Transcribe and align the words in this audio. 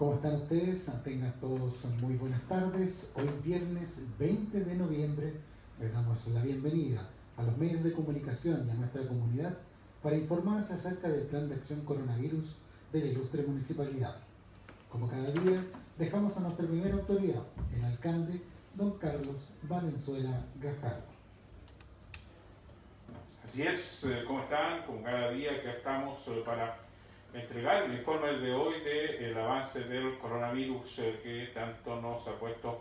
¿Cómo 0.00 0.14
están 0.14 0.36
ustedes? 0.36 0.90
Tengan 1.04 1.38
todos 1.40 1.84
muy 2.00 2.14
buenas 2.14 2.40
tardes. 2.48 3.12
Hoy 3.16 3.28
viernes 3.44 4.00
20 4.18 4.64
de 4.64 4.74
noviembre 4.74 5.34
les 5.78 5.92
damos 5.92 6.26
la 6.28 6.40
bienvenida 6.40 7.06
a 7.36 7.42
los 7.42 7.58
medios 7.58 7.84
de 7.84 7.92
comunicación 7.92 8.66
y 8.66 8.70
a 8.70 8.74
nuestra 8.76 9.06
comunidad 9.06 9.58
para 10.02 10.16
informarse 10.16 10.72
acerca 10.72 11.06
del 11.06 11.26
plan 11.26 11.50
de 11.50 11.56
acción 11.56 11.84
coronavirus 11.84 12.56
de 12.94 13.00
la 13.00 13.06
ilustre 13.08 13.42
municipalidad. 13.42 14.16
Como 14.88 15.06
cada 15.06 15.32
día, 15.32 15.66
dejamos 15.98 16.34
a 16.38 16.40
nuestra 16.40 16.66
primera 16.66 16.94
autoridad, 16.94 17.42
el 17.76 17.84
alcalde 17.84 18.40
don 18.76 18.92
Carlos 18.92 19.52
Valenzuela 19.64 20.46
Gajardo. 20.62 21.10
Así 23.44 23.64
es, 23.64 24.04
eh, 24.06 24.24
¿cómo 24.26 24.44
están? 24.44 24.82
Como 24.86 25.02
cada 25.02 25.30
día 25.32 25.60
que 25.62 25.72
estamos 25.72 26.26
eh, 26.28 26.42
para 26.42 26.89
entregar 27.34 27.84
el 27.84 27.94
informe 27.94 28.32
de 28.38 28.52
hoy 28.52 28.80
del 28.80 29.38
avance 29.38 29.80
del 29.84 30.18
coronavirus 30.18 30.98
eh, 30.98 31.20
que 31.22 31.46
tanto 31.54 32.00
nos 32.00 32.26
ha 32.26 32.38
puesto 32.38 32.80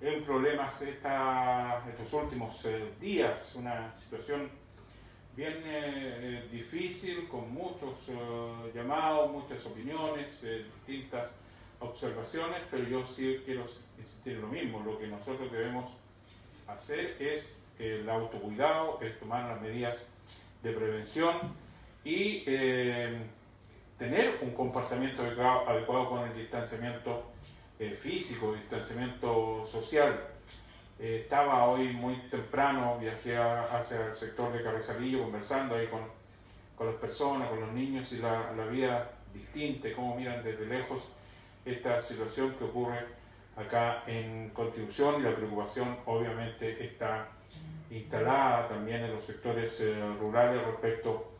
en 0.00 0.24
problemas 0.24 0.80
esta, 0.82 1.82
estos 1.88 2.12
últimos 2.12 2.66
días. 3.00 3.54
Una 3.54 3.94
situación 3.96 4.50
bien 5.36 5.62
difícil, 6.50 7.26
con 7.28 7.52
muchos 7.52 8.10
llamados, 8.74 9.30
muchas 9.32 9.64
opiniones, 9.66 10.42
distintas 10.42 11.30
observaciones, 11.80 12.62
pero 12.70 12.84
yo 12.84 13.06
sí 13.06 13.40
quiero 13.44 13.64
insistir 13.98 14.34
en 14.34 14.42
lo 14.42 14.48
mismo. 14.48 14.80
Lo 14.84 14.98
que 14.98 15.06
nosotros 15.06 15.50
debemos 15.50 15.90
hacer 16.66 17.16
es 17.20 17.56
el 17.78 18.08
autocuidado, 18.08 19.00
es 19.00 19.18
tomar 19.18 19.48
las 19.48 19.60
medidas 19.60 19.98
de 20.62 20.72
prevención 20.72 21.36
y 22.04 22.44
eh, 22.46 23.18
tener 23.98 24.38
un 24.42 24.50
comportamiento 24.52 25.22
adecuado, 25.22 26.08
con 26.08 26.28
el 26.28 26.34
distanciamiento 26.34 27.30
eh, 27.78 27.90
físico, 27.90 28.54
distanciamiento 28.54 29.64
social. 29.64 30.28
Eh, 30.98 31.20
estaba 31.24 31.66
hoy 31.66 31.92
muy 31.92 32.16
temprano, 32.30 32.98
viajé 32.98 33.36
hacia 33.36 34.06
el 34.06 34.14
sector 34.14 34.52
de 34.52 34.62
Cabezalillo 34.62 35.22
conversando 35.22 35.74
ahí 35.74 35.88
con, 35.88 36.02
con 36.76 36.86
las 36.86 36.96
personas, 36.96 37.48
con 37.48 37.60
los 37.60 37.72
niños 37.72 38.12
y 38.12 38.18
la, 38.18 38.52
la 38.52 38.66
vida 38.66 39.10
distinta, 39.32 39.88
cómo 39.94 40.16
miran 40.16 40.42
desde 40.44 40.66
lejos 40.66 41.10
esta 41.64 42.00
situación 42.00 42.54
que 42.58 42.64
ocurre 42.64 43.06
acá 43.56 44.02
en 44.06 44.50
Contribución 44.50 45.20
y 45.20 45.24
la 45.24 45.34
preocupación 45.34 45.96
obviamente 46.06 46.84
está 46.84 47.28
instalada 47.90 48.68
también 48.68 49.04
en 49.04 49.14
los 49.14 49.24
sectores 49.24 49.80
eh, 49.80 49.94
rurales 50.20 50.64
respecto 50.64 51.33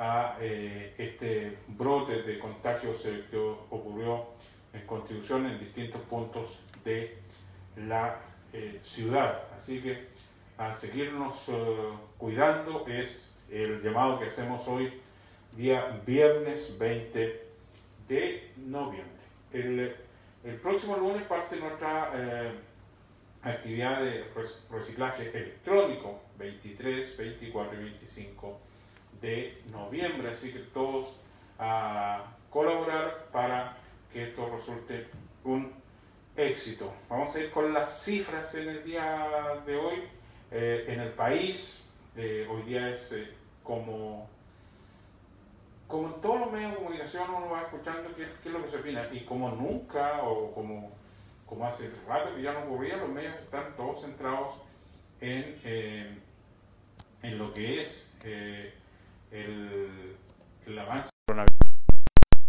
a 0.00 0.38
eh, 0.40 0.94
este 0.96 1.58
brote 1.68 2.22
de 2.22 2.38
contagios 2.38 3.04
eh, 3.04 3.26
que 3.30 3.36
ocurrió 3.36 4.28
en 4.72 4.86
Contribución 4.86 5.46
en 5.46 5.60
distintos 5.60 6.00
puntos 6.02 6.62
de 6.84 7.18
la 7.76 8.18
ciudad. 8.82 9.44
Así 9.56 9.80
que 9.80 10.08
a 10.58 10.72
seguirnos 10.72 11.52
cuidando 12.18 12.84
es 12.88 13.36
el 13.50 13.80
llamado 13.82 14.18
que 14.18 14.26
hacemos 14.26 14.66
hoy, 14.66 14.92
día 15.56 16.00
viernes 16.06 16.76
20 16.78 17.50
de 18.08 18.52
noviembre. 18.56 19.20
El, 19.52 19.96
próximo 20.62 20.96
lunes 20.96 21.22
parte 21.24 21.56
nuestra 21.56 22.12
eh, 22.14 22.52
actividad 23.42 24.02
de 24.02 24.24
reciclaje 24.70 25.30
electrónico 25.36 26.20
23, 26.38 27.16
24 27.16 27.80
y 27.80 27.84
25 27.84 28.60
de 29.20 29.62
noviembre, 29.70 30.30
así 30.30 30.52
que 30.52 30.60
todos 30.60 31.20
a 31.58 32.24
colaborar 32.48 33.28
para 33.32 33.76
que 34.12 34.28
esto 34.28 34.50
resulte 34.56 35.06
un 35.44 35.72
éxito. 36.36 36.92
Vamos 37.08 37.34
a 37.36 37.40
ir 37.40 37.50
con 37.50 37.72
las 37.72 38.02
cifras 38.02 38.54
en 38.54 38.68
el 38.68 38.84
día 38.84 39.62
de 39.66 39.76
hoy. 39.76 40.02
Eh, 40.50 40.86
en 40.88 41.00
el 41.00 41.10
país, 41.10 41.88
eh, 42.16 42.48
hoy 42.50 42.62
día 42.62 42.90
es 42.90 43.14
como 43.62 44.28
como 45.90 46.06
en 46.06 46.20
todos 46.20 46.40
los 46.40 46.52
medios 46.52 46.70
de 46.70 46.76
comunicación 46.76 47.30
uno 47.34 47.50
va 47.50 47.62
escuchando 47.62 48.14
qué, 48.14 48.22
es 48.22 48.52
lo 48.52 48.62
que 48.62 48.70
se 48.70 48.76
opina 48.76 49.08
y 49.12 49.24
como 49.24 49.50
nunca 49.50 50.22
o 50.22 50.52
como, 50.52 50.92
como 51.44 51.66
hace 51.66 51.90
rato 52.06 52.34
que 52.36 52.42
ya 52.42 52.52
no 52.52 52.60
ocurría, 52.60 52.96
los 52.96 53.08
medios 53.08 53.34
están 53.36 53.74
todos 53.76 54.00
centrados 54.00 54.54
en, 55.20 55.60
eh, 55.64 56.16
en 57.22 57.38
lo 57.38 57.52
que 57.52 57.82
es 57.82 58.14
eh, 58.24 58.72
el, 59.30 60.78
avance 60.78 61.10
del 61.10 61.26
coronavirus. 61.26 61.56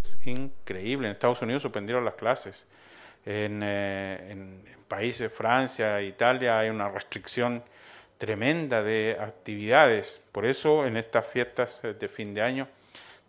Es 0.03 0.27
increíble, 0.27 1.07
en 1.07 1.13
Estados 1.13 1.41
Unidos 1.41 1.61
suspendieron 1.63 2.05
las 2.05 2.15
clases, 2.15 2.67
en, 3.25 3.61
eh, 3.63 4.31
en 4.31 4.63
países, 4.87 5.31
Francia, 5.31 6.01
Italia, 6.01 6.59
hay 6.59 6.69
una 6.69 6.89
restricción 6.89 7.63
tremenda 8.17 8.83
de 8.83 9.17
actividades. 9.19 10.21
Por 10.31 10.45
eso 10.45 10.85
en 10.85 10.97
estas 10.97 11.25
fiestas 11.27 11.81
de 11.81 12.07
fin 12.07 12.33
de 12.33 12.41
año, 12.41 12.67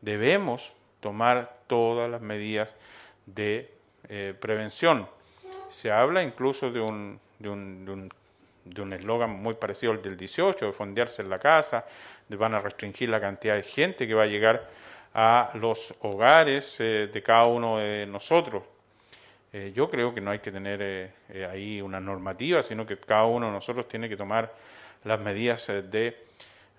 debemos 0.00 0.72
tomar 1.00 1.56
todas 1.66 2.10
las 2.10 2.20
medidas 2.20 2.74
de 3.26 3.70
eh, 4.08 4.34
prevención. 4.38 5.08
Se 5.68 5.90
habla 5.90 6.22
incluso 6.22 6.70
de 6.70 6.80
un 6.80 7.20
de 7.42 7.48
un, 7.48 7.84
de 7.84 7.92
un 7.92 8.08
eslogan 8.64 9.30
muy 9.30 9.54
parecido 9.54 9.92
al 9.92 10.02
del 10.02 10.16
18, 10.16 10.66
de 10.66 10.72
fondearse 10.72 11.22
en 11.22 11.30
la 11.30 11.38
casa, 11.38 11.84
de 12.28 12.36
van 12.36 12.54
a 12.54 12.60
restringir 12.60 13.08
la 13.08 13.20
cantidad 13.20 13.54
de 13.54 13.62
gente 13.62 14.06
que 14.06 14.14
va 14.14 14.24
a 14.24 14.26
llegar 14.26 14.68
a 15.14 15.50
los 15.54 15.94
hogares 16.00 16.80
eh, 16.80 17.10
de 17.12 17.22
cada 17.22 17.44
uno 17.44 17.78
de 17.78 18.06
nosotros. 18.06 18.62
Eh, 19.52 19.72
yo 19.74 19.90
creo 19.90 20.14
que 20.14 20.20
no 20.20 20.30
hay 20.30 20.38
que 20.38 20.50
tener 20.50 21.12
ahí 21.50 21.82
una 21.82 22.00
normativa, 22.00 22.62
sino 22.62 22.86
que 22.86 22.96
cada 22.96 23.24
uno 23.24 23.46
de 23.46 23.52
nosotros 23.52 23.86
tiene 23.86 24.08
que 24.08 24.16
tomar 24.16 24.52
las 25.04 25.20
medidas 25.20 25.66
de 25.66 26.16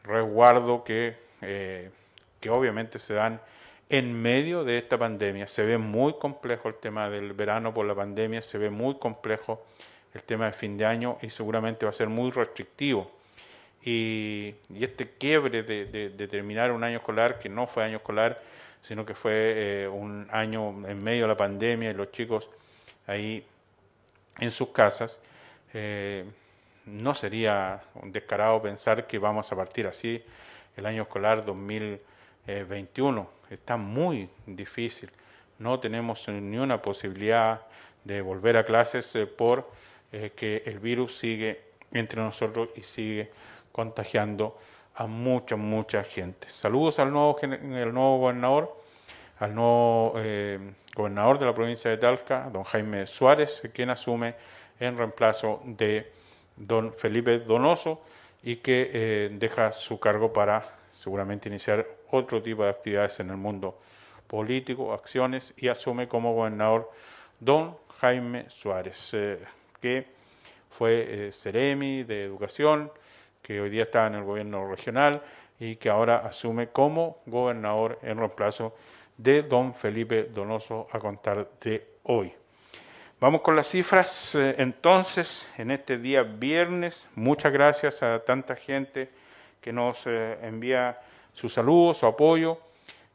resguardo 0.04 0.84
que 0.84 1.18
que 2.44 2.50
obviamente 2.50 3.00
se 3.00 3.14
dan 3.14 3.40
en 3.88 4.22
medio 4.22 4.66
de 4.66 4.78
esta 4.78 4.98
pandemia. 4.98 5.48
Se 5.48 5.64
ve 5.64 5.78
muy 5.78 6.16
complejo 6.16 6.68
el 6.68 6.76
tema 6.76 7.10
del 7.10 7.32
verano 7.32 7.74
por 7.74 7.86
la 7.86 7.96
pandemia, 7.96 8.42
se 8.42 8.58
ve 8.58 8.70
muy 8.70 8.96
complejo 8.96 9.66
el 10.14 10.24
tema 10.24 10.46
de 10.46 10.54
fin 10.54 10.78
de 10.78 10.86
año 10.86 11.18
y 11.22 11.30
seguramente 11.30 11.86
va 11.86 11.90
a 11.90 11.94
ser 11.94 12.10
muy 12.10 12.32
restrictivo. 12.32 13.12
Y, 13.84 14.56
este 14.80 15.10
quiebre 15.12 15.64
de, 15.64 16.28
terminar 16.28 16.72
un 16.72 16.84
año 16.84 16.98
escolar, 16.98 17.40
que 17.40 17.50
no 17.50 17.68
fue 17.68 17.84
año 17.84 17.98
escolar, 17.98 18.42
sino 18.82 19.06
que 19.06 19.14
fue 19.14 19.34
eh, 19.34 19.88
un 19.88 20.28
año 20.32 20.88
en 20.88 21.04
medio 21.04 21.24
de 21.24 21.28
la 21.30 21.38
pandemia 21.38 21.92
y 21.92 21.94
los 21.94 22.12
chicos 22.12 22.50
ahí 23.08 23.46
en 24.40 24.52
sus 24.52 24.70
casas, 24.70 25.20
eh, 25.74 26.26
no 26.86 27.16
sería 27.16 27.82
descarado 28.04 28.62
pensar 28.62 29.08
que 29.08 29.18
vamos 29.18 29.52
a 29.52 29.56
partir 29.56 29.88
así 29.88 30.24
el 30.76 30.86
año 30.86 31.04
escolar 31.04 31.46
2020 31.46 32.14
21. 32.46 33.22
Eh, 33.50 33.54
Está 33.54 33.78
muy 33.78 34.30
difícil. 34.46 35.12
No 35.60 35.80
tenemos 35.80 36.28
ni 36.28 36.58
una 36.58 36.82
posibilidad 36.82 37.62
de 38.04 38.22
volver 38.22 38.58
a 38.58 38.66
clases 38.66 39.16
eh, 39.16 39.28
por 39.28 39.70
eh, 40.14 40.32
que 40.36 40.64
el 40.66 40.80
virus 40.80 41.18
sigue 41.18 41.62
entre 41.92 42.22
nosotros 42.22 42.70
y 42.76 42.82
sigue 42.82 43.32
contagiando 43.72 44.58
a 44.96 45.08
mucha, 45.08 45.56
mucha 45.56 46.04
gente. 46.04 46.48
Saludos 46.50 47.00
al 47.00 47.12
nuevo, 47.12 47.38
el 47.42 47.94
nuevo 47.94 48.20
gobernador, 48.20 48.78
al 49.40 49.54
nuevo 49.56 50.14
gobernador 50.96 51.40
de 51.40 51.46
la 51.46 51.54
provincia 51.54 51.90
de 51.90 51.98
Talca, 51.98 52.50
don 52.54 52.64
Jaime 52.64 53.06
Suárez, 53.08 53.62
quien 53.74 53.90
asume 53.90 54.36
en 54.80 54.96
reemplazo 54.96 55.62
de 55.66 56.12
don 56.56 56.94
Felipe 56.94 57.40
Donoso 57.40 58.02
y 58.44 58.58
que 58.58 59.30
deja 59.34 59.72
su 59.72 60.00
cargo 60.00 60.32
para 60.32 60.64
seguramente 60.92 61.50
iniciar 61.50 61.86
otro 62.12 62.42
tipo 62.42 62.64
de 62.64 62.70
actividades 62.70 63.20
en 63.20 63.32
el 63.32 63.38
mundo 63.38 63.80
político, 64.28 64.94
acciones, 64.94 65.54
y 65.58 65.68
asume 65.68 66.08
como 66.08 66.34
gobernador 66.34 66.92
don 67.40 67.76
Jaime 68.00 68.50
Suárez, 68.50 69.12
eh, 69.14 69.40
que 69.84 70.06
fue 70.70 71.28
eh, 71.28 71.32
Ceremi 71.34 72.04
de 72.04 72.24
Educación, 72.24 72.90
que 73.42 73.60
hoy 73.60 73.70
día 73.70 73.84
está 73.84 74.08
en 74.08 74.16
el 74.16 74.24
gobierno 74.24 74.66
regional 74.66 75.22
y 75.60 75.76
que 75.76 75.90
ahora 75.90 76.20
asume 76.20 76.70
como 76.70 77.18
gobernador 77.26 78.00
en 78.02 78.18
reemplazo 78.18 78.74
de 79.18 79.44
don 79.44 79.74
Felipe 79.74 80.30
Donoso 80.34 80.88
a 80.90 81.00
contar 81.00 81.50
de 81.62 81.86
hoy. 82.04 82.34
Vamos 83.20 83.42
con 83.42 83.58
las 83.58 83.68
cifras 83.68 84.36
eh, 84.36 84.56
entonces 84.58 85.46
en 85.58 85.72
este 85.72 85.98
día 85.98 86.24
viernes. 86.24 87.10
Muchas 87.16 87.52
gracias 87.52 88.02
a 88.04 88.24
tanta 88.24 88.56
gente 88.56 89.10
que 89.60 89.74
nos 89.74 90.08
envía 90.08 90.98
su 91.34 91.50
saludo, 91.50 91.94
su 91.94 92.06
apoyo. 92.06 92.58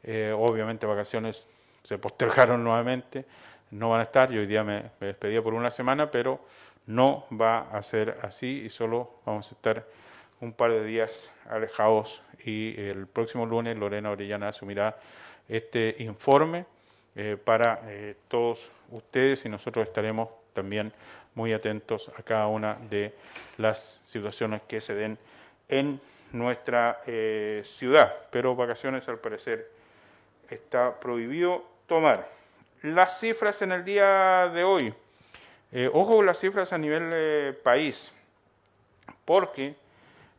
Eh, 0.03 0.31
obviamente 0.37 0.85
vacaciones 0.85 1.47
se 1.81 1.97
postergaron 1.97 2.63
nuevamente, 2.63 3.25
no 3.71 3.89
van 3.89 3.99
a 3.99 4.03
estar, 4.03 4.31
yo 4.31 4.41
hoy 4.41 4.47
día 4.47 4.63
me, 4.63 4.91
despedía 4.99 5.41
por 5.41 5.53
una 5.53 5.71
semana, 5.71 6.09
pero 6.11 6.39
no 6.87 7.25
va 7.31 7.69
a 7.71 7.81
ser 7.81 8.17
así 8.21 8.63
y 8.65 8.69
solo 8.69 9.21
vamos 9.25 9.51
a 9.51 9.55
estar 9.55 9.85
un 10.41 10.53
par 10.53 10.71
de 10.71 10.83
días 10.83 11.31
alejados 11.49 12.21
y 12.43 12.79
el 12.79 13.07
próximo 13.07 13.45
lunes 13.45 13.77
Lorena 13.77 14.11
Orellana 14.11 14.49
asumirá 14.49 14.97
este 15.47 15.95
informe 15.99 16.65
para 17.43 17.81
todos 18.27 18.71
ustedes 18.91 19.45
y 19.45 19.49
nosotros 19.49 19.87
estaremos 19.87 20.29
también 20.53 20.93
muy 21.35 21.53
atentos 21.53 22.11
a 22.17 22.23
cada 22.23 22.47
una 22.47 22.77
de 22.89 23.13
las 23.57 23.99
situaciones 24.03 24.61
que 24.63 24.79
se 24.79 24.95
den 24.95 25.17
en 25.67 25.99
nuestra 26.31 27.01
ciudad. 27.63 28.15
Pero 28.31 28.55
vacaciones 28.55 29.07
al 29.09 29.19
parecer 29.19 29.69
está 30.49 30.99
prohibido 30.99 31.63
tomar. 31.87 32.38
Las 32.81 33.19
cifras 33.19 33.61
en 33.61 33.71
el 33.71 33.83
día 33.83 34.49
de 34.53 34.63
hoy. 34.63 34.93
ojo 35.93 36.17
con 36.17 36.25
las 36.25 36.39
cifras 36.39 36.73
a 36.73 36.77
nivel 36.77 37.55
país 37.57 38.11
porque 39.25 39.75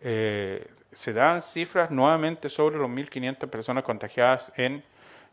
eh, 0.01 0.67
se 0.91 1.13
dan 1.13 1.43
cifras 1.43 1.93
nuevamente 1.93 2.49
sobre 2.49 2.79
los 2.79 2.91
1.500 2.91 3.49
personas 3.49 3.85
contagiadas 3.85 4.53
en, 4.57 4.83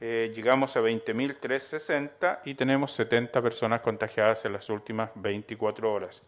eh, 0.00 0.32
llegamos 0.34 0.76
a 0.76 0.82
20.360 0.82 2.40
y 2.44 2.54
tenemos 2.54 2.92
70 2.92 3.40
personas 3.40 3.80
contagiadas 3.80 4.44
en 4.44 4.52
las 4.52 4.68
últimas 4.68 5.10
24 5.14 5.90
horas. 5.90 6.22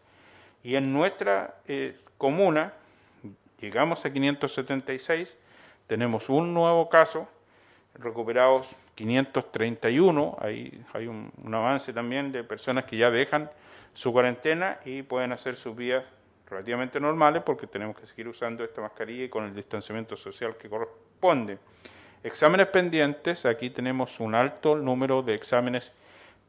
Y 0.63 0.75
en 0.75 0.91
nuestra 0.91 1.55
eh, 1.67 1.97
comuna 2.17 2.73
llegamos 3.59 4.05
a 4.05 4.11
576, 4.11 5.37
tenemos 5.87 6.29
un 6.29 6.53
nuevo 6.53 6.89
caso, 6.89 7.27
recuperados 7.93 8.75
531, 8.95 10.37
ahí 10.41 10.83
hay 10.93 11.07
un, 11.07 11.31
avance 11.53 11.93
también 11.93 12.31
de 12.31 12.43
personas 12.43 12.85
que 12.85 12.97
ya 12.97 13.11
dejan 13.11 13.49
su 13.93 14.11
cuarentena 14.11 14.79
y 14.83 15.03
pueden 15.03 15.31
hacer 15.31 15.55
sus 15.55 15.75
vías 15.75 16.03
relativamente 16.49 16.99
normales 16.99 17.43
porque 17.45 17.67
tenemos 17.67 17.97
que 17.97 18.05
seguir 18.05 18.27
usando 18.27 18.63
esta 18.63 18.81
mascarilla 18.81 19.25
y 19.25 19.29
con 19.29 19.45
el 19.45 19.53
distanciamiento 19.53 20.17
social 20.17 20.57
que 20.57 20.69
corresponde. 20.69 21.59
Exámenes 22.23 22.67
pendientes, 22.67 23.45
aquí 23.45 23.69
tenemos 23.69 24.19
un 24.19 24.35
alto 24.35 24.75
número 24.75 25.21
de 25.21 25.35
exámenes 25.35 25.93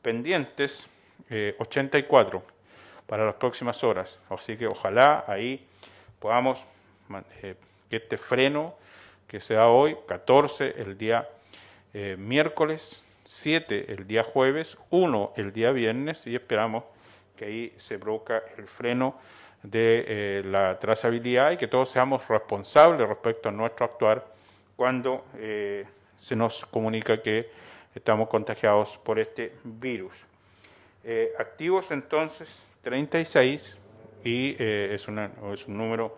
pendientes, 0.03 0.89
84 1.59 2.39
eh, 2.39 2.43
para 3.07 3.25
las 3.25 3.37
próximas 3.37 3.85
horas. 3.85 4.19
Así 4.29 4.57
que 4.57 4.67
ojalá 4.67 5.25
ahí 5.29 5.65
podamos 6.19 6.65
eh, 7.43 7.55
que 7.89 7.97
este 7.97 8.19
freno 8.19 8.75
que 9.29 9.41
sea 9.41 9.69
hoy, 9.69 9.97
14 10.09 10.75
el 10.77 10.99
día 10.99 11.29
eh, 11.95 12.17
miércoles, 12.19 13.05
7 13.23 13.93
el 13.93 14.09
día 14.09 14.25
jueves, 14.25 14.77
1 14.91 15.35
el 15.37 15.53
día 15.53 15.71
viernes 15.71 16.27
y 16.27 16.35
esperamos 16.35 16.83
que 17.37 17.45
ahí 17.45 17.73
se 17.77 17.97
produzca 17.99 18.43
el 18.57 18.67
freno 18.67 19.15
de 19.63 20.05
eh, 20.07 20.43
la 20.45 20.79
trazabilidad 20.81 21.53
y 21.53 21.57
que 21.57 21.69
todos 21.69 21.91
seamos 21.91 22.27
responsables 22.27 23.09
respecto 23.09 23.49
a 23.49 23.53
nuestro 23.53 23.87
actuar 23.87 24.40
cuando 24.81 25.27
se 26.17 26.35
nos 26.37 26.65
comunica 26.65 27.21
que 27.21 27.51
estamos 27.95 28.31
contagiados 28.31 28.97
por 28.97 29.19
este 29.19 29.53
virus. 29.63 30.17
activos 31.39 31.91
entonces 31.91 32.67
36 32.81 33.77
y 34.25 34.57
eh, 34.59 34.95
es, 34.95 35.07
es, 35.09 35.69
un 35.69 35.77
número 35.77 36.17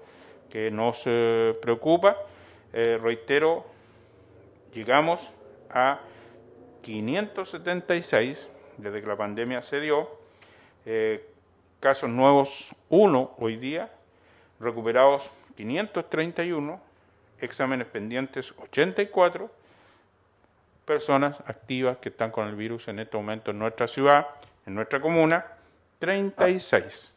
que 0.49 0.71
nos 0.71 1.03
eh, 1.07 1.57
preocupa. 1.61 2.17
Eh, 2.73 2.99
reitero, 3.03 3.67
llegamos 4.73 5.33
a 5.71 6.01
576 6.83 8.49
desde 8.79 9.01
que 9.01 9.07
la 9.07 9.17
pandemia 9.17 9.61
se 9.61 9.81
dio, 9.81 10.09
casos 11.79 12.11
nuevos 12.11 12.75
1 12.89 13.35
hoy 13.39 13.57
día, 13.57 13.93
recuperados 14.59 15.33
531, 15.57 16.81
exámenes 17.43 17.87
pendientes 17.89 18.55
84, 18.57 19.51
personas 20.85 21.41
activas 21.47 21.99
que 21.99 22.09
están 22.09 22.31
con 22.31 22.49
el 22.49 22.57
virus 22.57 22.89
en 22.89 22.99
este 23.01 23.17
momento 23.17 23.51
en 23.51 23.59
nuestra 23.59 23.87
ciudad, 23.87 24.27
en 24.67 24.75
nuestra 24.75 25.01
comuna, 25.01 25.45
36. 25.99 27.15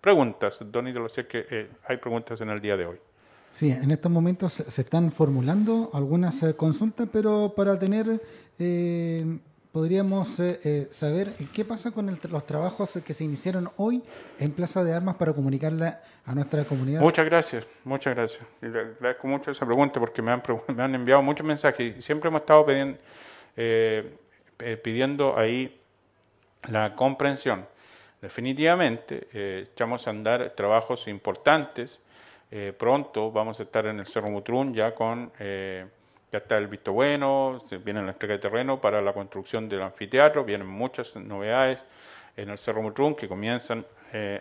Preguntas, 0.00 0.58
Don 0.60 0.92
lo 0.92 1.08
sé 1.08 1.26
que 1.26 1.46
eh, 1.50 1.68
hay 1.86 1.96
preguntas 1.98 2.40
en 2.40 2.50
el 2.50 2.58
día 2.58 2.76
de 2.76 2.86
hoy. 2.86 2.98
Sí, 3.52 3.70
en 3.70 3.90
estos 3.90 4.10
momentos 4.10 4.52
se 4.54 4.80
están 4.80 5.12
formulando 5.12 5.90
algunas 5.92 6.42
eh, 6.42 6.54
consultas, 6.54 7.06
pero 7.12 7.52
para 7.54 7.78
tener, 7.78 8.20
eh, 8.58 9.38
podríamos 9.72 10.40
saber 10.90 11.32
qué 11.54 11.64
pasa 11.64 11.90
con 11.90 12.18
los 12.30 12.46
trabajos 12.46 13.00
que 13.04 13.12
se 13.12 13.24
iniciaron 13.24 13.70
hoy 13.76 14.02
en 14.38 14.52
Plaza 14.52 14.84
de 14.84 14.92
Armas 14.92 15.16
para 15.16 15.32
comunicarla 15.32 16.02
a 16.26 16.34
nuestra 16.34 16.64
comunidad. 16.64 17.00
Muchas 17.00 17.24
gracias, 17.24 17.66
muchas 17.84 18.14
gracias. 18.14 18.44
le 18.60 18.68
agradezco 18.68 19.26
mucho 19.26 19.50
esa 19.50 19.66
pregunta 19.66 19.98
porque 19.98 20.22
me 20.22 20.30
han, 20.30 20.42
me 20.76 20.82
han 20.82 20.94
enviado 20.94 21.22
muchos 21.22 21.46
mensajes 21.46 21.96
y 21.96 22.00
siempre 22.00 22.28
hemos 22.28 22.42
estado 22.42 22.66
pidiendo, 22.66 22.98
pidiendo 24.82 25.38
ahí 25.38 25.80
la 26.68 26.94
comprensión. 26.94 27.66
Definitivamente, 28.20 29.26
eh, 29.32 29.68
echamos 29.72 30.06
a 30.06 30.10
andar 30.10 30.52
trabajos 30.52 31.08
importantes. 31.08 32.00
Eh, 32.50 32.72
pronto 32.76 33.32
vamos 33.32 33.58
a 33.58 33.64
estar 33.64 33.86
en 33.86 33.98
el 33.98 34.06
Cerro 34.06 34.30
Mutrún 34.30 34.74
ya 34.74 34.94
con, 34.94 35.32
eh, 35.40 35.86
ya 36.32 36.38
está 36.38 36.56
el 36.56 36.66
visto 36.66 36.92
bueno, 36.92 37.62
viene 37.84 38.02
la 38.02 38.12
entrega 38.12 38.34
de 38.34 38.40
terreno 38.40 38.80
para 38.80 39.02
la 39.02 39.12
construcción 39.12 39.68
del 39.68 39.82
anfiteatro, 39.82 40.44
vienen 40.44 40.66
muchas 40.66 41.14
novedades 41.14 41.84
en 42.36 42.48
el 42.48 42.58
Cerro 42.58 42.82
Mutrún 42.82 43.14
que 43.14 43.28
comienzan 43.28 43.84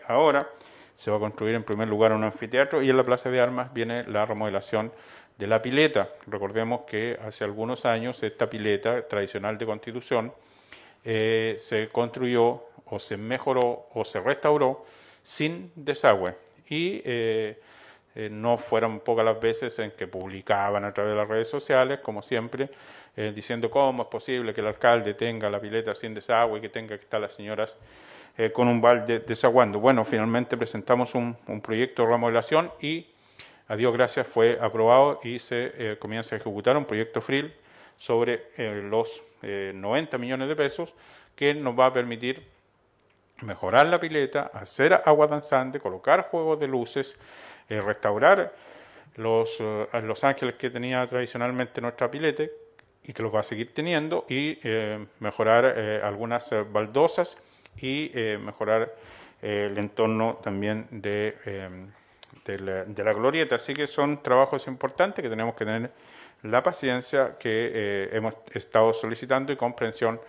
ahora. 0.07 0.47
Se 0.95 1.11
va 1.11 1.17
a 1.17 1.19
construir 1.19 1.55
en 1.55 1.63
primer 1.63 1.89
lugar 1.89 2.13
un 2.13 2.23
anfiteatro 2.23 2.81
y 2.81 2.89
en 2.89 2.95
la 2.95 3.03
Plaza 3.03 3.29
de 3.29 3.41
Armas 3.41 3.73
viene 3.73 4.03
la 4.05 4.25
remodelación 4.25 4.91
de 5.37 5.47
la 5.47 5.61
pileta. 5.61 6.09
Recordemos 6.27 6.81
que 6.81 7.19
hace 7.21 7.43
algunos 7.43 7.85
años 7.85 8.23
esta 8.23 8.49
pileta 8.49 9.07
tradicional 9.07 9.57
de 9.57 9.65
Constitución 9.65 10.33
se 11.03 11.89
construyó 11.91 12.63
o 12.85 12.99
se 12.99 13.17
mejoró 13.17 13.87
o 13.93 14.05
se 14.05 14.19
restauró 14.19 14.85
sin 15.23 15.71
desagüe. 15.75 16.35
Y 16.69 17.01
eh, 17.03 17.59
eh, 18.15 18.29
no 18.29 18.57
fueron 18.57 18.99
pocas 18.99 19.23
las 19.23 19.39
veces 19.39 19.77
en 19.79 19.91
que 19.91 20.07
publicaban 20.07 20.83
a 20.83 20.93
través 20.93 21.13
de 21.13 21.17
las 21.17 21.27
redes 21.27 21.49
sociales, 21.49 21.99
como 21.99 22.21
siempre, 22.21 22.69
eh, 23.15 23.31
diciendo 23.33 23.69
cómo 23.69 24.03
es 24.03 24.09
posible 24.09 24.53
que 24.53 24.61
el 24.61 24.67
alcalde 24.67 25.13
tenga 25.13 25.49
la 25.49 25.59
pileta 25.59 25.95
sin 25.95 26.13
desagüe 26.13 26.59
y 26.59 26.61
que 26.61 26.69
tenga 26.69 26.97
que 26.97 27.03
estar 27.03 27.19
las 27.21 27.33
señoras 27.33 27.77
con 28.53 28.69
un 28.69 28.79
balde 28.79 29.19
desaguando. 29.19 29.79
Bueno, 29.79 30.05
finalmente 30.05 30.55
presentamos 30.55 31.13
un, 31.15 31.35
un, 31.47 31.61
proyecto 31.61 32.03
de 32.03 32.11
remodelación 32.11 32.71
y, 32.81 33.07
a 33.67 33.75
Dios 33.75 33.93
gracias, 33.93 34.25
fue 34.25 34.57
aprobado 34.59 35.19
y 35.21 35.37
se 35.37 35.97
comienza 35.99 36.35
a 36.35 36.39
ejecutar 36.39 36.77
un 36.77 36.85
proyecto 36.85 37.19
FRIL 37.19 37.53
sobre 37.97 38.45
los 38.89 39.21
90 39.41 40.17
millones 40.17 40.47
de 40.47 40.55
pesos 40.55 40.95
que 41.35 41.53
nos 41.53 41.77
va 41.77 41.87
a 41.87 41.93
permitir 41.93 42.41
mejorar 43.41 43.87
la 43.87 43.99
pileta, 43.99 44.51
hacer 44.53 44.93
agua 45.05 45.27
danzante, 45.27 45.79
colocar 45.79 46.27
juegos 46.29 46.59
de 46.59 46.67
luces, 46.67 47.17
eh, 47.69 47.81
restaurar 47.81 48.53
los, 49.15 49.57
eh, 49.59 49.87
los 50.03 50.23
ángeles 50.23 50.55
que 50.55 50.69
tenía 50.69 51.05
tradicionalmente 51.07 51.81
nuestra 51.81 52.09
pileta 52.09 52.43
y 53.03 53.13
que 53.13 53.23
los 53.23 53.33
va 53.33 53.39
a 53.39 53.43
seguir 53.43 53.73
teniendo 53.73 54.25
y 54.29 54.59
eh, 54.63 55.05
mejorar 55.19 55.65
algunas 56.03 56.49
baldosas 56.71 57.37
y 57.81 58.11
mejorar 58.39 58.93
el 59.41 59.77
entorno 59.77 60.39
también 60.43 60.87
de, 60.91 61.35
la, 62.45 62.83
de, 62.85 63.03
la, 63.03 63.13
glorieta. 63.13 63.55
Así 63.55 63.73
que 63.73 63.87
son 63.87 64.21
trabajos 64.21 64.67
importantes 64.67 65.23
que 65.23 65.29
tenemos 65.29 65.55
que 65.55 65.65
tener 65.65 65.91
la 66.43 66.61
paciencia 66.61 67.37
que 67.39 68.09
hemos 68.11 68.35
estado 68.53 68.93
solicitando 68.93 69.51
y 69.51 69.55
comprensión 69.55 70.19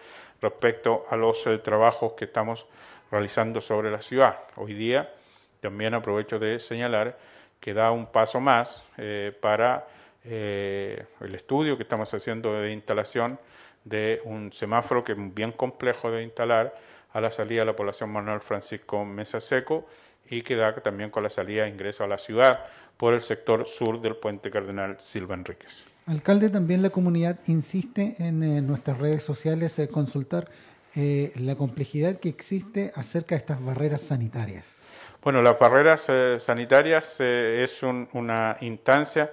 respecto 0.41 1.07
a 1.11 1.17
los 1.17 1.47
trabajos 1.63 2.15
que 2.15 2.25
estamos 2.25 2.67
realizando 3.13 3.61
sobre 3.61 3.91
la 3.91 4.01
ciudad. 4.01 4.39
Hoy 4.57 4.73
día 4.73 5.13
también 5.61 5.93
aprovecho 5.93 6.39
de 6.39 6.59
señalar 6.59 7.19
que 7.61 7.75
da 7.75 7.93
un 7.93 8.07
paso 8.07 8.41
más 8.41 8.85
eh, 8.97 9.37
para 9.41 9.87
eh, 10.25 11.05
el 11.21 11.35
estudio 11.35 11.77
que 11.77 11.83
estamos 11.83 12.13
haciendo 12.13 12.55
de 12.55 12.73
instalación 12.73 13.39
de 13.85 14.21
un 14.25 14.51
semáforo 14.51 15.05
que 15.05 15.13
es 15.13 15.35
bien 15.35 15.53
complejo 15.53 16.11
de 16.11 16.23
instalar 16.23 16.75
a 17.13 17.21
la 17.21 17.31
salida 17.31 17.61
de 17.61 17.67
la 17.67 17.77
población 17.77 18.11
Manuel 18.11 18.41
Francisco 18.41 19.05
Mesa 19.05 19.41
Seco 19.41 19.87
y 20.31 20.41
que 20.43 20.57
da 20.57 20.75
también 20.77 21.11
con 21.11 21.23
la 21.23 21.31
salida 21.31 21.65
de 21.65 21.69
ingreso 21.69 22.05
a 22.05 22.09
la 22.09 22.17
ciudad 22.17 22.65
por 22.97 23.13
el 23.13 23.21
sector 23.21 23.67
sur 23.67 24.01
del 24.01 24.17
puente 24.17 24.51
Cardenal 24.51 24.99
Silva 24.99 25.35
Enríquez. 25.35 25.85
Alcalde, 26.07 26.49
también 26.49 26.83
la 26.83 26.91
comunidad 26.91 27.39
insiste 27.47 28.17
en, 28.19 28.43
eh, 28.43 28.63
nuestras 28.63 28.99
redes 28.99 29.23
sociales 29.23 29.79
eh, 29.79 29.89
consultar 29.89 30.49
eh, 30.95 31.33
la 31.37 31.57
complejidad 31.57 32.19
que 32.19 32.29
existe 32.29 32.93
acerca 32.95 33.35
de 33.35 33.41
estas 33.41 33.65
barreras 33.65 34.03
sanitarias. 34.03 34.79
Bueno, 35.23 35.41
las 35.43 35.59
barreras 35.59 36.11
sanitarias 36.43 37.21
es 37.21 37.83
una 37.85 38.57
instancia 38.61 39.31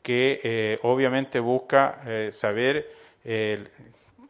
que 0.00 0.78
obviamente 0.82 1.40
busca 1.40 2.00
saber 2.30 2.88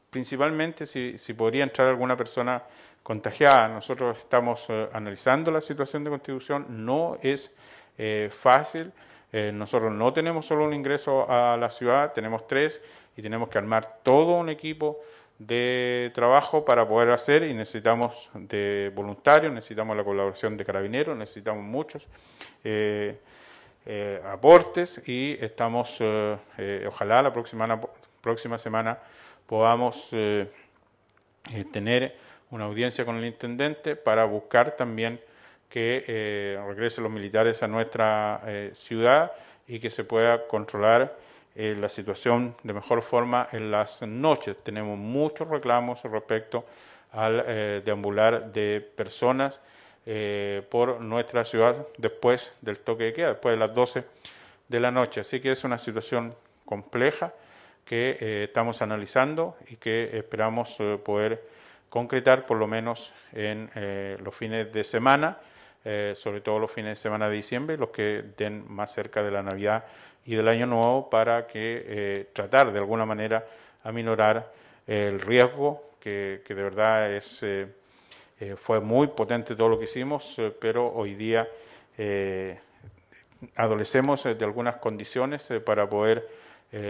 principalmente 0.09 0.87
si, 0.87 1.19
si 1.19 1.35
podría 1.35 1.65
entrar 1.65 1.89
alguna 1.89 2.17
persona 2.17 2.63
contagiada. 3.03 3.69
Nosotros 3.69 4.19
estamos 4.19 4.67
eh, 4.69 4.89
analizando 4.93 5.51
la 5.51 5.61
situación 5.61 6.05
de 6.05 6.11
Constitución, 6.11 6.67
no 6.69 7.19
es 7.23 7.51
eh, 7.99 8.29
fácil. 8.31 8.93
Eh, 9.33 9.51
nosotros 9.53 9.91
no 9.93 10.13
tenemos 10.13 10.47
solo 10.47 10.65
un 10.65 10.75
ingreso 10.75 11.31
a 11.31 11.57
la 11.57 11.71
ciudad, 11.71 12.13
tenemos 12.13 12.47
tres 12.47 12.81
y 13.17 13.23
tenemos 13.23 13.49
que 13.49 13.59
armar 13.59 14.01
todo 14.03 14.37
un 14.37 14.51
equipo 14.51 15.01
de 15.39 16.11
trabajo 16.15 16.65
para 16.65 16.87
poder 16.87 17.11
hacer 17.11 17.45
y 17.45 17.55
necesitamos 17.55 18.31
de 18.35 18.93
voluntarios, 18.95 19.53
necesitamos 19.53 19.97
la 19.97 20.05
colaboración 20.05 20.57
de 20.57 20.65
carabineros, 20.65 21.17
necesitamos 21.17 21.65
muchos 21.65 22.07
aportes 24.25 25.03
y 25.09 25.37
estamos, 25.41 26.01
ojalá 26.87 27.23
la 27.23 27.33
próxima, 27.33 27.81
próxima 28.21 28.59
semana 28.59 28.99
podamos 29.47 30.11
tener 31.73 32.17
una 32.53 32.67
audiencia 32.67 33.05
con 33.05 33.17
el 33.17 33.25
intendente 33.25 33.97
para 33.97 34.25
buscar 34.27 34.77
también 34.77 35.21
que 35.73 36.05
eh, 36.07 36.63
regresen 36.69 37.03
los 37.03 37.13
militares 37.13 37.63
a 37.63 37.67
nuestra 37.67 38.43
eh, 38.47 38.71
ciudad 38.75 39.33
y 39.67 39.81
que 39.81 39.89
se 39.89 40.05
pueda 40.05 40.47
controlar 40.47 41.17
eh, 41.55 41.77
la 41.79 41.89
situación 41.89 42.57
de 42.63 42.73
mejor 42.73 43.03
forma 43.03 43.49
en 43.53 43.71
las 43.71 44.03
noches. 44.03 44.57
Tenemos 44.63 44.99
muchos 44.99 45.49
reclamos 45.49 46.03
respecto 46.05 46.65
al 47.13 47.85
deambular 47.85 48.51
de 48.55 48.81
personas 48.81 49.61
por 50.71 50.99
nuestra 51.03 51.45
ciudad 51.45 51.87
después 51.99 52.55
del 52.63 52.79
toque 52.79 53.05
de 53.05 53.13
queda, 53.13 53.29
después 53.29 53.53
de 53.53 53.59
las 53.59 53.75
12 53.75 54.05
de 54.67 54.81
la 54.81 54.91
noche. 54.91 55.21
Así 55.21 55.39
que 55.39 55.51
es 55.51 55.63
una 55.63 55.77
situación 55.77 56.35
compleja 56.65 57.35
que 57.85 58.45
estamos 58.45 58.81
analizando 58.81 59.59
y 59.69 59.77
que 59.77 60.17
esperamos 60.17 60.79
poder 61.05 61.43
concretar 61.93 62.47
por 62.47 62.57
lo 62.57 62.67
menos 62.67 63.13
en 63.33 63.71
eh, 63.75 64.17
los 64.25 64.35
fines 64.35 64.73
de 64.73 64.83
semana, 64.83 65.37
eh, 65.85 66.15
sobre 66.17 66.41
todo 66.41 66.59
los 66.59 66.71
fines 66.71 66.93
de 66.93 66.97
semana 66.97 67.29
de 67.29 67.37
diciembre, 67.37 67.77
los 67.77 67.91
que 67.91 68.25
den 68.39 68.65
más 68.67 68.95
cerca 68.95 69.23
de 69.23 69.31
la 69.31 69.43
Navidad 69.43 69.85
y 70.25 70.35
del 70.35 70.49
Año 70.49 70.67
Nuevo, 70.67 71.11
para 71.11 71.47
que 71.47 71.85
eh, 71.87 72.29
tratar 72.33 72.73
de 72.73 72.79
alguna 72.79 73.05
manera 73.05 73.47
aminorar 73.85 74.53
el 74.87 75.21
riesgo, 75.21 75.91
que, 76.01 76.43
que 76.45 76.55
de 76.55 76.63
verdad 76.63 77.13
es, 77.13 77.45
fue 78.57 78.81
muy 78.81 79.07
potente 79.09 79.55
todo 79.55 79.69
lo 79.69 79.79
que 79.79 79.85
hicimos, 79.85 80.41
pero 80.61 80.93
hoy 80.93 81.15
día 81.15 81.49
adolecemos 83.55 84.25
de 84.25 84.45
algunas 84.45 84.77
condiciones 84.77 85.49
para 85.65 85.89
poder 85.89 86.29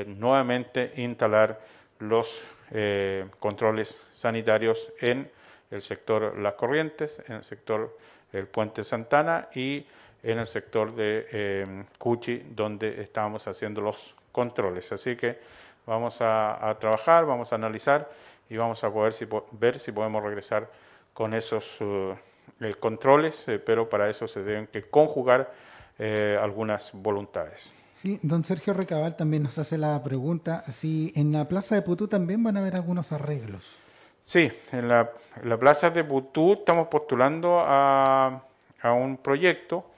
nuevamente 0.07 0.93
instalar 0.97 1.61
los 1.99 2.45
eh, 2.73 3.27
controles 3.39 4.01
sanitarios 4.11 4.93
en 5.01 5.31
el 5.71 5.83
sector 5.83 6.39
Las 6.39 6.55
Corrientes, 6.55 7.23
en 7.29 7.37
el 7.37 7.45
sector 7.45 7.97
El 8.33 8.47
Puente 8.47 8.83
Santana 8.83 9.49
y 9.55 9.87
en 10.23 10.38
el 10.38 10.47
sector 10.47 10.95
de 10.95 11.26
eh, 11.33 11.85
Cuchi, 11.99 12.38
donde 12.55 13.02
estamos 13.02 13.47
haciendo 13.49 13.81
los 13.81 14.14
controles. 14.31 14.93
Así 14.93 15.17
que 15.17 15.38
vamos 15.87 16.19
a, 16.21 16.76
trabajar, 16.79 17.26
vamos 17.26 17.52
a 17.52 17.57
analizar 17.57 18.11
y 18.49 18.57
vamos 18.57 18.83
a 18.85 18.93
poder 18.93 19.12
ver 19.52 19.79
si 19.79 19.93
podemos 19.93 20.23
regresar 20.23 20.71
con 21.12 21.35
esos 21.35 21.81
uh, 21.81 22.14
eh, 22.61 22.75
controles, 22.79 23.47
pero 23.67 23.88
para 23.88 24.09
eso 24.09 24.29
se 24.29 24.43
deben 24.43 24.67
que 24.67 24.83
conjugar 24.83 25.52
algunas 26.41 26.91
voluntades. 26.95 27.73
Sí, 28.02 28.19
don 28.21 28.43
Sergio 28.43 28.75
Recabal 28.75 29.14
también 29.14 29.45
nos 29.45 29.59
hace 29.59 29.79
la 29.79 30.02
pregunta 30.02 30.64
si 30.73 31.12
en 31.14 31.31
la 31.31 31.47
Plaza 31.47 31.76
de 31.76 31.83
Putú 31.83 32.09
también 32.09 32.43
van 32.43 32.57
a 32.57 32.61
haber 32.61 32.75
algunos 32.75 33.12
arreglos. 33.12 33.76
Sí, 34.25 34.50
en 34.73 34.88
la, 34.88 35.09
Plaza 35.61 35.91
de 35.91 36.02
Putú 36.02 36.55
estamos 36.55 36.88
postulando 36.88 37.61
a, 37.61 38.43
un 38.83 39.19
proyecto 39.19 39.92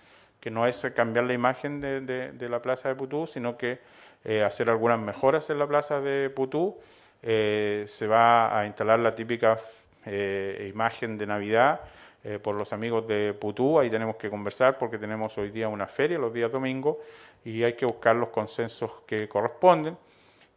que 0.45 0.51
no 0.51 0.67
es 0.67 0.85
cambiar 0.95 1.25
la 1.25 1.33
imagen 1.33 1.81
de, 1.81 2.49
la 2.51 2.61
Plaza 2.61 2.91
de 2.91 2.95
Putú, 2.95 3.27
sino 3.27 3.57
que 3.57 3.79
eh, 4.27 4.43
hacer 4.43 4.69
algunas 4.69 5.01
mejoras 5.01 5.49
en 5.49 5.59
la 5.59 5.67
Plaza 5.67 6.03
de 6.03 6.29
Putú. 6.29 6.77
Eh, 7.23 7.85
se 7.89 8.07
va 8.07 8.61
a 8.61 8.67
instalar 8.67 8.99
la 9.01 9.13
típica 9.13 9.57
eh, 10.05 10.71
imagen 10.71 11.17
de 11.17 11.27
Navidad 11.27 11.81
eh, 12.23 12.39
por 12.39 12.57
los 12.57 12.75
amigos 12.75 13.09
de 13.09 13.33
Putú, 13.33 13.79
ahí 13.79 13.89
tenemos 13.89 14.17
que 14.17 14.29
conversar 14.29 14.77
porque 14.77 14.99
tenemos 14.99 15.39
hoy 15.39 15.51
día 15.51 15.67
una 15.69 15.87
feria, 15.87 16.19
los 16.19 16.35
días 16.35 16.53
domingos, 16.53 16.99
y 17.43 17.63
hay 17.63 17.73
que 17.73 17.87
buscar 17.87 18.15
los 18.15 18.29
consensos 18.29 18.91
que 19.07 19.27
corresponden. 19.27 19.97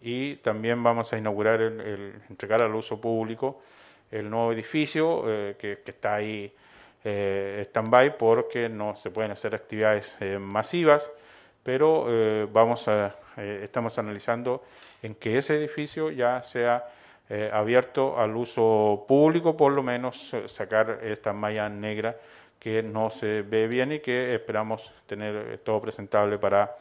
Y 0.02 0.36
también 0.38 0.84
vamos 0.84 1.14
a 1.14 1.18
inaugurar, 1.18 1.62
el, 1.62 2.22
entregar 2.30 2.62
al 2.62 2.76
uso 2.76 3.00
público 3.00 3.62
el 4.12 4.30
nuevo 4.30 4.52
edificio 4.52 5.24
eh, 5.28 5.56
que, 5.58 5.80
está 5.86 6.16
ahí 6.16 6.54
eh, 7.04 7.64
stand-by 7.68 8.18
porque 8.18 8.70
no 8.70 8.96
se 8.96 9.12
pueden 9.12 9.32
hacer 9.32 9.56
actividades 9.56 10.16
eh, 10.20 10.40
masivas, 10.40 11.12
pero 11.64 12.08
vamos 12.54 12.88
a, 12.88 13.14
estamos 13.36 13.98
analizando 14.00 14.64
en 15.04 15.16
que 15.16 15.38
ese 15.38 15.58
edificio 15.58 16.12
ya 16.12 16.42
sea 16.42 16.86
eh, 17.30 17.50
abierto 17.52 18.18
al 18.18 18.38
uso 18.38 19.04
público, 19.06 19.58
por 19.58 19.74
lo 19.74 19.84
menos 19.84 20.34
eh, 20.34 20.48
sacar 20.48 21.00
esta 21.04 21.34
malla 21.34 21.68
negra 21.68 22.16
que 22.58 22.82
no 22.82 23.10
se 23.10 23.42
ve 23.42 23.68
bien 23.68 23.92
y 23.92 24.00
que 24.00 24.34
esperamos 24.34 24.94
tener 25.08 25.36
eh, 25.36 25.58
todo 25.58 25.82
presentable 25.82 26.38
para 26.38 26.78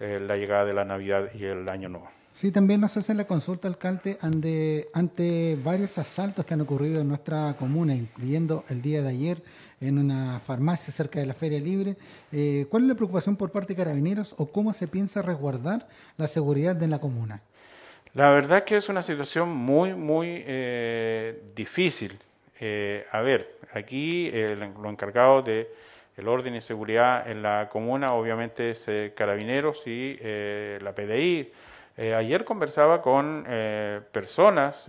la 0.00 0.36
llegada 0.36 0.64
de 0.64 0.74
la 0.74 0.84
Navidad 0.84 1.30
y 1.34 1.44
el 1.44 1.68
Año 1.68 1.88
Nuevo. 1.88 2.08
Sí, 2.34 2.52
también 2.52 2.82
nos 2.82 2.94
hace 2.96 3.14
la 3.14 3.26
consulta, 3.26 3.66
alcalde, 3.66 4.18
ante, 4.20 4.88
ante 4.92 5.56
varios 5.64 5.96
asaltos 5.96 6.44
que 6.44 6.52
han 6.52 6.60
ocurrido 6.60 7.00
en 7.00 7.08
nuestra 7.08 7.56
comuna, 7.58 7.94
incluyendo 7.94 8.62
el 8.68 8.82
día 8.82 9.00
de 9.00 9.08
ayer 9.08 9.42
en 9.80 9.98
una 9.98 10.40
farmacia 10.40 10.92
cerca 10.92 11.18
de 11.18 11.24
la 11.24 11.32
Feria 11.32 11.60
Libre. 11.60 11.96
¿Cuál 12.68 12.82
es 12.82 12.88
la 12.88 12.94
preocupación 12.94 13.36
por 13.36 13.50
parte 13.50 13.72
de 13.72 13.82
carabineros 13.82 14.34
o 14.36 14.46
cómo 14.46 14.74
se 14.74 14.86
piensa 14.86 15.22
resguardar 15.22 15.88
la 16.18 16.26
seguridad 16.26 16.76
de 16.76 16.88
la 16.88 16.98
comuna? 16.98 17.40
La 18.16 18.30
verdad 18.30 18.64
que 18.64 18.76
es 18.76 18.88
una 18.88 19.02
situación 19.02 19.50
muy, 19.50 19.94
muy 19.94 20.42
eh, 20.46 21.42
difícil. 21.54 22.18
Eh, 22.58 23.04
a 23.12 23.20
ver, 23.20 23.58
aquí 23.74 24.30
lo 24.30 24.88
encargado 24.88 25.42
de 25.42 25.70
el 26.16 26.28
orden 26.28 26.54
y 26.54 26.60
seguridad 26.60 27.28
en 27.28 27.42
la 27.42 27.68
comuna 27.68 28.12
obviamente 28.14 28.70
es 28.70 28.88
eh, 28.88 29.12
Carabineros 29.16 29.86
y 29.86 30.18
la 30.80 30.94
PDI. 30.94 31.52
ayer 32.16 32.44
conversaba 32.44 33.00
con 33.00 33.44
personas 34.12 34.86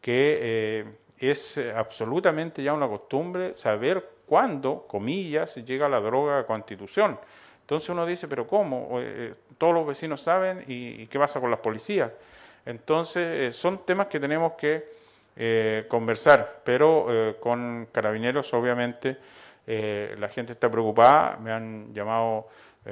que 0.00 0.86
es 1.18 1.60
absolutamente 1.76 2.62
ya 2.62 2.72
una 2.72 2.88
costumbre 2.88 3.54
saber 3.54 4.08
cuándo, 4.26 4.86
comillas, 4.86 5.54
llega 5.56 5.88
la 5.88 6.00
droga 6.00 6.40
a 6.40 6.46
Constitución. 6.46 7.18
Entonces 7.60 7.88
uno 7.90 8.06
dice, 8.06 8.28
pero 8.28 8.46
¿cómo? 8.46 8.98
todos 9.58 9.74
los 9.74 9.86
vecinos 9.86 10.20
saben 10.20 10.64
y 10.66 11.06
qué 11.06 11.18
pasa 11.18 11.40
con 11.40 11.50
las 11.50 11.60
policías. 11.60 12.10
Entonces, 12.64 13.24
eh, 13.24 13.52
son 13.52 13.84
temas 13.84 14.06
que 14.06 14.20
tenemos 14.20 14.52
que 14.52 14.84
eh, 15.36 15.86
conversar, 15.88 16.60
pero 16.64 17.06
eh, 17.08 17.36
con 17.40 17.88
carabineros, 17.90 18.52
obviamente, 18.54 19.16
la 19.66 20.28
gente 20.28 20.52
está 20.52 20.70
preocupada, 20.70 21.36
me 21.36 21.52
han 21.52 21.94
llamado 21.94 22.48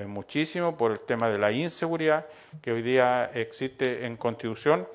muchísimo 0.07 0.77
por 0.77 0.93
el 0.93 1.01
tema 1.01 1.29
de 1.29 1.39
la 1.39 1.51
inseguridad 1.51 2.27
que 2.63 2.73
hoy 2.73 2.83
día 2.83 3.31
existe 3.35 4.07
en 4.07 4.17
Constitución 4.17 4.87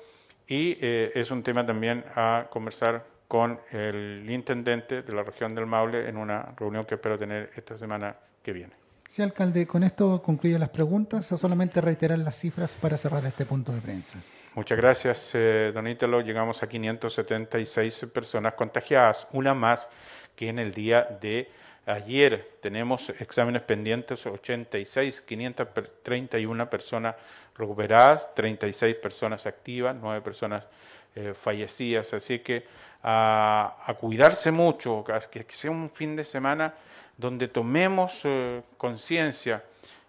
y 0.48 0.78
es 0.80 1.30
un 1.30 1.42
tema 1.42 1.66
también 1.66 2.04
a 2.14 2.46
conversar 2.48 3.04
con 3.28 3.60
el 3.72 4.24
intendente 4.28 5.02
de 5.02 5.12
la 5.12 5.22
región 5.22 5.54
del 5.54 5.66
Maule 5.66 6.08
en 6.08 6.16
una 6.16 6.54
reunión 6.56 6.84
que 6.84 6.94
espero 6.94 7.18
tener 7.18 7.50
esta 7.56 7.76
semana 7.76 8.16
que 8.42 8.52
viene. 8.52 8.72
Sí, 9.08 9.22
alcalde, 9.22 9.66
con 9.66 9.84
esto 9.84 10.20
concluye 10.22 10.58
las 10.58 10.70
preguntas 10.70 11.30
o 11.30 11.36
solamente 11.36 11.80
reiterar 11.80 12.18
las 12.18 12.36
cifras 12.36 12.74
para 12.74 12.96
cerrar 12.96 13.24
este 13.24 13.44
punto 13.44 13.72
de 13.72 13.80
prensa. 13.80 14.18
Muchas 14.54 14.78
gracias, 14.78 15.30
eh, 15.34 15.70
don 15.72 15.86
Ítalo. 15.86 16.22
Llegamos 16.22 16.62
a 16.62 16.68
576 16.68 18.06
personas 18.12 18.54
contagiadas, 18.54 19.28
una 19.32 19.54
más 19.54 19.88
que 20.36 20.48
en 20.48 20.58
el 20.58 20.72
día 20.72 21.02
de 21.20 21.50
Ayer 21.88 22.58
tenemos 22.60 23.10
exámenes 23.10 23.62
pendientes, 23.62 24.26
86, 24.26 25.20
531 25.20 26.68
personas 26.68 27.14
recuperadas, 27.56 28.34
36 28.34 28.96
personas 28.96 29.46
activas, 29.46 29.94
9 29.94 30.20
personas 30.20 30.66
eh, 31.14 31.32
fallecidas. 31.32 32.12
Así 32.12 32.40
que 32.40 32.66
a, 33.04 33.94
cuidarse 34.00 34.50
mucho, 34.50 35.04
que, 35.30 35.46
sea 35.48 35.70
un 35.70 35.88
fin 35.88 36.16
de 36.16 36.24
semana 36.24 36.74
donde 37.16 37.46
tomemos 37.46 38.22
eh, 38.24 38.62
conciencia. 38.76 39.62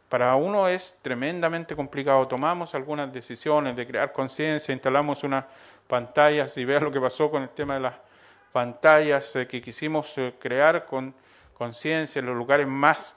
Para 0.09 0.35
uno 0.35 0.67
es 0.67 0.97
tremendamente 1.03 1.75
complicado. 1.75 2.27
Tomamos 2.27 2.73
algunas 2.73 3.13
decisiones 3.13 3.75
de 3.75 3.85
crear 3.85 4.11
conciencia, 4.13 4.73
instalamos 4.73 5.23
unas 5.23 5.45
pantallas 5.87 6.57
y 6.57 6.65
vean 6.65 6.85
lo 6.85 6.91
que 6.91 6.99
pasó 6.99 7.29
con 7.29 7.43
el 7.43 7.49
tema 7.49 7.75
de 7.75 7.81
las 7.81 8.06
pantallas 8.57 9.35
eh, 9.35 9.45
que 9.45 9.61
quisimos 9.61 10.15
crear 10.39 10.83
con 10.83 11.13
conciencia 11.53 12.21
en 12.21 12.25
los 12.25 12.35
lugares 12.35 12.65
más 12.65 13.13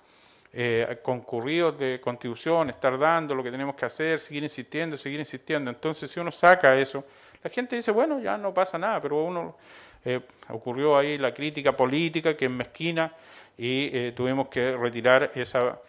eh, 0.53 0.99
concurridos 1.03 1.79
de 1.79 1.99
contribución, 1.99 2.69
estar 2.69 2.99
dando 2.99 3.35
lo 3.35 3.43
que 3.43 3.51
tenemos 3.51 3.75
que 3.75 3.87
hacer, 3.87 4.19
seguir 4.19 4.43
insistiendo, 4.43 4.99
seguir 4.99 5.19
insistiendo. 5.19 5.71
Entonces, 5.71 6.11
si 6.11 6.21
uno 6.21 6.31
saca 6.31 6.77
eso, 6.77 7.05
la 7.43 7.49
gente 7.49 7.77
dice, 7.77 7.91
bueno, 7.91 8.21
ya 8.21 8.37
no 8.37 8.53
pasa 8.53 8.77
nada, 8.77 9.01
pero 9.01 9.25
uno 9.25 9.57
eh, 10.05 10.21
ocurrió 10.51 10.99
ahí 10.99 11.17
la 11.17 11.33
crítica 11.33 11.75
política 11.75 12.37
que 12.37 12.45
es 12.45 12.51
mezquina 12.51 13.15
y 13.57 13.97
eh, 13.97 14.13
tuvimos 14.15 14.49
que 14.49 14.77
retirar 14.77 15.31
esa, 15.35 15.81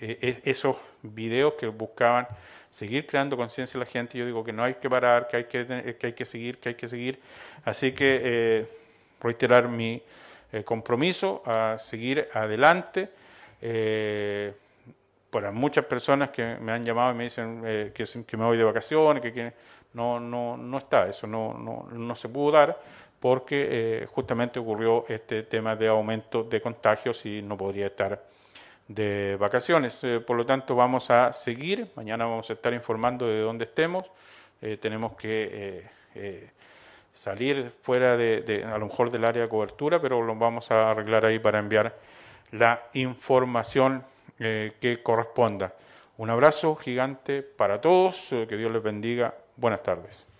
em, 0.00 0.10
e, 0.10 0.40
e, 0.44 0.50
esos 0.50 0.76
videos 1.02 1.54
que 1.54 1.66
buscaban 1.68 2.26
seguir 2.70 3.06
creando 3.06 3.36
conciencia 3.36 3.76
en 3.76 3.80
la 3.80 3.86
gente. 3.86 4.18
Yo 4.18 4.26
digo 4.26 4.42
que 4.42 4.52
no 4.52 4.64
hay 4.64 4.74
que 4.74 4.90
parar, 4.90 5.28
que 5.28 5.36
hay 5.38 5.44
que, 5.44 5.96
que 5.98 6.06
hay 6.06 6.12
que 6.12 6.24
seguir, 6.24 6.58
que 6.58 6.70
hay 6.70 6.74
que 6.74 6.88
seguir. 6.88 7.20
Así 7.64 7.92
que 7.92 8.66
reiterar 9.20 9.68
mi 9.68 10.02
eh, 10.52 10.62
compromiso 10.62 11.42
a 11.44 11.76
seguir 11.78 12.28
adelante. 12.32 13.08
Eh, 13.60 14.52
para 15.30 15.50
muchas 15.50 15.84
personas 15.86 16.30
que 16.30 16.56
me 16.60 16.70
han 16.70 16.84
llamado 16.84 17.10
y 17.10 17.14
me 17.16 17.24
dicen 17.24 17.62
eh, 17.64 17.90
que, 17.92 18.04
que, 18.24 18.36
me 18.36 18.44
voy 18.44 18.56
de 18.56 18.62
vacaciones, 18.62 19.20
que, 19.20 19.52
no, 19.94 20.20
no, 20.20 20.56
no 20.56 20.78
está, 20.78 21.08
eso 21.08 21.26
no, 21.26 21.54
no, 21.54 21.88
no 21.90 22.14
se 22.14 22.28
pudo 22.28 22.52
dar 22.52 22.80
porque 23.18 24.06
justamente 24.12 24.60
ocurrió 24.60 25.06
este 25.08 25.44
tema 25.44 25.74
de 25.74 25.88
aumento 25.88 26.44
de 26.44 26.60
contagios 26.60 27.24
y 27.26 27.42
no 27.42 27.56
podría 27.56 27.86
estar 27.86 28.22
de 28.88 29.36
vacaciones. 29.38 30.00
por 30.26 30.36
lo 30.36 30.46
tanto, 30.46 30.74
vamos 30.74 31.10
a 31.10 31.32
seguir. 31.32 31.90
Mañana 31.96 32.24
vamos 32.24 32.50
a 32.50 32.52
estar 32.52 32.72
informando 32.72 33.26
de 33.26 33.40
dónde 33.40 33.64
estemos. 33.64 34.04
tenemos 34.80 35.16
que 35.16 35.84
salir 37.14 37.72
fuera 37.82 38.16
de, 38.16 38.64
a 38.66 38.76
lo 38.76 38.86
mejor 38.86 39.10
del 39.10 39.24
área 39.24 39.42
de 39.42 39.48
cobertura, 39.48 40.00
pero 40.00 40.20
lo 40.20 40.34
vamos 40.34 40.70
a 40.70 40.90
arreglar 40.90 41.24
ahí 41.24 41.38
para 41.38 41.60
enviar 41.60 41.96
la 42.50 42.82
información 42.92 44.04
eh, 44.38 44.72
que 44.80 45.02
corresponda. 45.02 45.74
Un 46.18 46.30
abrazo 46.30 46.74
gigante 46.76 47.42
para 47.42 47.80
todos, 47.80 48.32
eh, 48.32 48.46
que 48.48 48.56
Dios 48.56 48.70
les 48.72 48.82
bendiga. 48.82 49.34
Buenas 49.56 49.82
tardes. 49.82 50.33